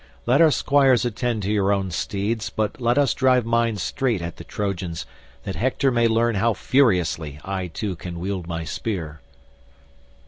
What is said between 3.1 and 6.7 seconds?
drive mine straight at the Trojans, that Hector may learn how